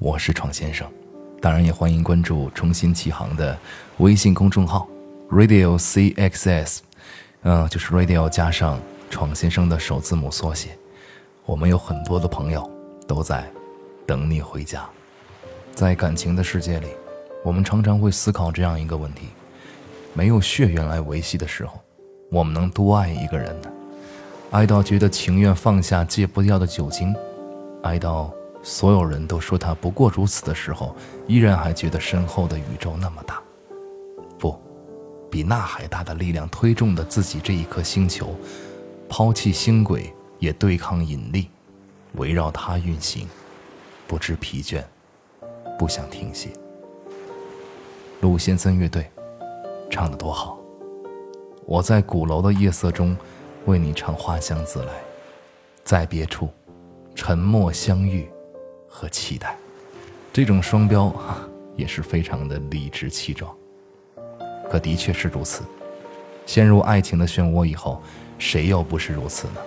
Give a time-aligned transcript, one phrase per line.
[0.00, 0.90] 我是闯先生。
[1.42, 3.56] 当然也欢迎关注重新起航的
[3.98, 4.88] 微信公众号
[5.28, 6.78] Radio CXS，
[7.42, 8.80] 嗯，就是 Radio 加上
[9.10, 10.70] 闯先生的首字母缩写。
[11.44, 12.68] 我们有很多的朋友
[13.06, 13.44] 都在
[14.06, 14.88] 等你回家。
[15.74, 16.86] 在感情的世界里，
[17.44, 19.28] 我们常常会思考这样一个问题：
[20.14, 21.78] 没有血缘来维系的时候，
[22.30, 23.70] 我们能多爱一个人呢？
[24.50, 27.14] 爱到觉得情愿放下戒不掉的酒精。
[27.82, 30.94] 爱到所有人都说他不过如此的时候，
[31.26, 33.42] 依然还觉得身后的宇宙那么大，
[34.38, 34.58] 不，
[35.30, 38.34] 比那还大的力量推动着自己这一颗星球，
[39.08, 41.48] 抛弃星轨也对抗引力，
[42.14, 43.26] 围绕它运行，
[44.06, 44.84] 不知疲倦，
[45.78, 46.50] 不想停歇。
[48.20, 49.10] 陆先森乐队
[49.90, 50.58] 唱得多好，
[51.64, 53.16] 我在鼓楼的夜色中
[53.64, 54.92] 为你唱花香自来，
[55.82, 56.48] 在别处。
[57.12, 58.26] 沉默相遇
[58.92, 59.56] 和期待，
[60.32, 61.14] 这种双标
[61.76, 63.50] 也是非常的理直气壮。
[64.68, 65.62] 可的确是如此，
[66.44, 68.02] 陷入爱情的漩涡以后，
[68.36, 69.60] 谁又不是如此呢？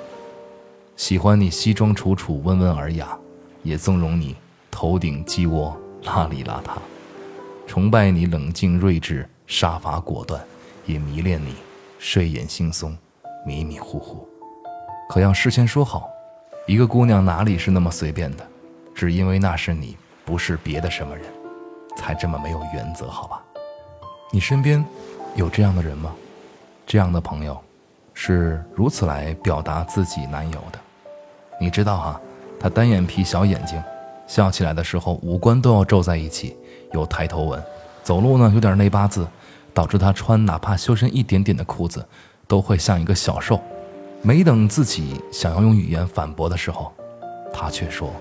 [0.95, 3.17] 喜欢你西装楚楚、温文尔雅，
[3.63, 4.35] 也纵容你
[4.69, 6.73] 头顶鸡窝邋里邋遢；
[7.65, 10.39] 崇拜你冷静睿智、杀伐果断，
[10.85, 11.55] 也迷恋你
[11.97, 12.93] 睡眼惺忪、
[13.45, 14.27] 迷迷糊糊。
[15.09, 16.09] 可要事先说好。
[16.65, 18.47] 一个姑娘哪里是那么随便的？
[18.93, 21.25] 只因为那是你，不是别的什么人，
[21.97, 23.07] 才这么没有原则？
[23.07, 23.41] 好吧？
[24.31, 24.83] 你身边
[25.35, 26.13] 有这样的人吗？
[26.85, 27.57] 这样的朋友，
[28.13, 30.79] 是如此来表达自己男友的。
[31.59, 32.21] 你知道哈，
[32.59, 33.81] 他单眼皮、小眼睛，
[34.27, 36.55] 笑起来的时候五官都要皱在一起，
[36.91, 37.63] 有抬头纹，
[38.03, 39.27] 走路呢有点内八字，
[39.73, 42.05] 导致他穿哪怕修身一点点的裤子，
[42.47, 43.59] 都会像一个小兽。
[44.21, 46.91] 没等自己想要用语言反驳的时候，
[47.53, 48.11] 他却说：“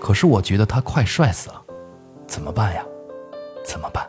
[0.00, 1.62] 可是我觉得他快帅死了，
[2.26, 2.84] 怎么办呀？
[3.64, 4.06] 怎么办？”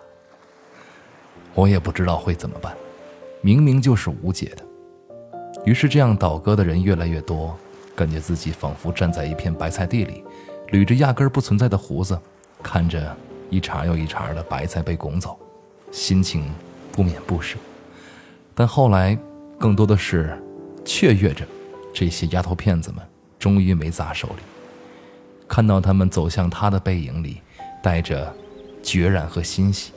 [1.55, 2.75] 我也不知道会怎么办，
[3.41, 4.63] 明明就是无解的。
[5.65, 7.57] 于是这样倒戈的人越来越多，
[7.95, 10.23] 感觉自己仿佛站在一片白菜地里，
[10.69, 12.17] 捋着压根不存在的胡子，
[12.63, 13.15] 看着
[13.49, 15.37] 一茬又一茬的白菜被拱走，
[15.91, 16.49] 心情
[16.91, 17.57] 不免不舍。
[18.55, 19.17] 但后来
[19.57, 20.37] 更多的是。
[20.85, 21.45] 雀跃着，
[21.93, 23.05] 这些丫头片子们
[23.37, 24.35] 终于没砸手里。
[25.49, 27.41] 看到他们走向他的背影里，
[27.81, 28.33] 带着
[28.81, 29.91] 决然和欣喜，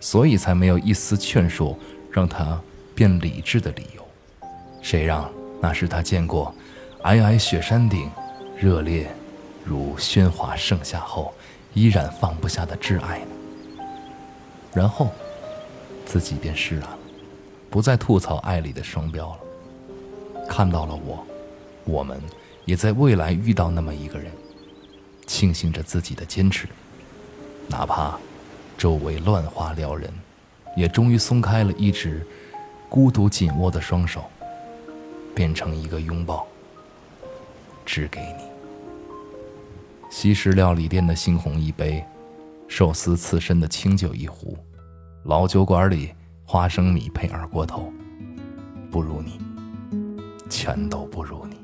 [0.00, 1.78] 所以才没有一丝劝说
[2.10, 2.60] 让他
[2.94, 4.06] 变理智的理由。
[4.82, 6.52] 谁让那是他见过
[7.02, 8.10] 皑皑雪山顶
[8.56, 9.08] 热烈
[9.64, 11.32] 如喧哗盛夏后
[11.72, 13.26] 依然放不下的挚爱呢？
[14.74, 15.10] 然后，
[16.04, 16.98] 自己便释然了，
[17.70, 19.38] 不再吐槽爱里的双标了。
[20.48, 21.24] 看到了我，
[21.84, 22.20] 我们
[22.64, 24.32] 也在未来遇到那么一个人，
[25.32, 26.68] 庆幸着自己的坚持，
[27.66, 28.18] 哪怕
[28.76, 30.12] 周围乱花撩人，
[30.76, 32.24] 也终于松开了一只
[32.90, 34.24] 孤独紧握的双手，
[35.34, 36.46] 变成一个拥抱，
[37.86, 38.44] 只给你。
[40.10, 42.04] 西式料理店的猩红一杯，
[42.68, 44.54] 寿司刺身的清酒一壶，
[45.24, 46.12] 老酒馆里
[46.44, 47.90] 花生米配二锅头，
[48.90, 49.40] 不如你。
[50.50, 51.56] 全都不如你。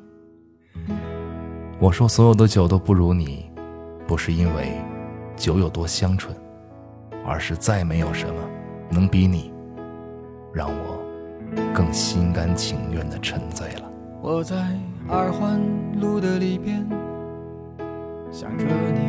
[1.79, 3.50] 我说所有的酒都不如你，
[4.09, 4.73] 不是因为
[5.37, 6.35] 酒有多香醇，
[7.27, 8.35] 而是再没有什么
[8.89, 9.53] 能比你
[10.51, 10.99] 让我
[11.75, 13.83] 更心甘情愿的沉醉了。
[14.23, 14.57] 我在
[15.07, 15.61] 二环
[16.01, 16.89] 路的里边
[18.31, 18.65] 想着
[18.95, 19.01] 你，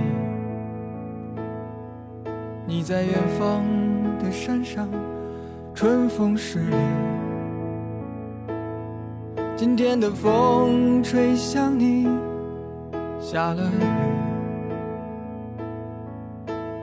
[2.67, 3.63] 你在远方
[4.19, 4.85] 的山上，
[5.73, 6.75] 春风十里。
[9.55, 12.05] 今天的风吹向你，
[13.21, 14.28] 下了雨。